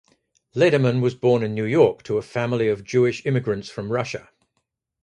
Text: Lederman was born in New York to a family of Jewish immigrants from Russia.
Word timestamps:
Lederman 0.55 0.99
was 0.99 1.13
born 1.13 1.43
in 1.43 1.53
New 1.53 1.63
York 1.63 2.01
to 2.05 2.17
a 2.17 2.23
family 2.23 2.67
of 2.67 2.83
Jewish 2.83 3.23
immigrants 3.23 3.69
from 3.69 3.91
Russia. 3.91 4.29